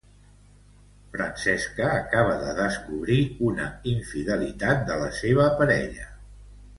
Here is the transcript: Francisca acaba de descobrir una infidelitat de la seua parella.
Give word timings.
Francisca 1.15 1.89
acaba 1.97 2.33
de 2.45 2.55
descobrir 2.61 3.19
una 3.51 3.67
infidelitat 3.95 4.81
de 4.89 4.97
la 5.03 5.11
seua 5.23 5.47
parella. 5.61 6.09